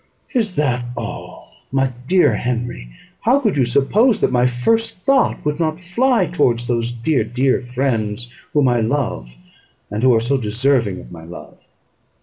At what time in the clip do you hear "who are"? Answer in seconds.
10.01-10.19